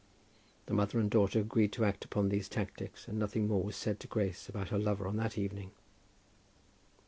[0.65, 3.99] The mother and daughter agreed to act upon these tactics, and nothing more was said
[3.99, 5.69] to Grace about her lover on that evening.